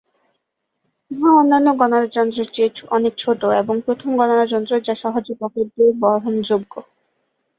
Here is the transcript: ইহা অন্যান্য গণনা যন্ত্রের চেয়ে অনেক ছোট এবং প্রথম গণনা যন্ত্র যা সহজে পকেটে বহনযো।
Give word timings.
ইহা 1.11 1.29
অন্যান্য 1.35 1.67
গণনা 1.79 2.07
যন্ত্রের 2.15 2.47
চেয়ে 2.51 2.69
অনেক 2.91 3.13
ছোট 3.17 3.41
এবং 3.61 3.75
প্রথম 3.85 4.09
গণনা 4.19 4.45
যন্ত্র 4.53 4.73
যা 4.79 4.93
সহজে 4.95 5.33
পকেটে 5.41 5.83
বহনযো। 6.01 6.57